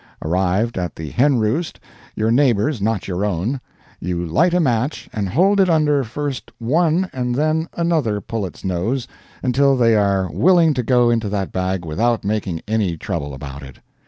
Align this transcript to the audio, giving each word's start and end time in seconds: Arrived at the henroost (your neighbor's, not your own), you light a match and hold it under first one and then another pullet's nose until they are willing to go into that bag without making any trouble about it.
Arrived 0.23 0.79
at 0.79 0.95
the 0.95 1.11
henroost 1.11 1.79
(your 2.15 2.31
neighbor's, 2.31 2.81
not 2.81 3.07
your 3.07 3.23
own), 3.23 3.61
you 3.99 4.25
light 4.25 4.51
a 4.51 4.59
match 4.59 5.07
and 5.13 5.29
hold 5.29 5.59
it 5.59 5.69
under 5.69 6.03
first 6.03 6.51
one 6.57 7.07
and 7.13 7.35
then 7.35 7.69
another 7.77 8.19
pullet's 8.19 8.65
nose 8.65 9.07
until 9.43 9.77
they 9.77 9.95
are 9.95 10.27
willing 10.31 10.73
to 10.73 10.81
go 10.81 11.11
into 11.11 11.29
that 11.29 11.51
bag 11.51 11.85
without 11.85 12.23
making 12.25 12.63
any 12.67 12.97
trouble 12.97 13.31
about 13.31 13.61
it. 13.61 13.77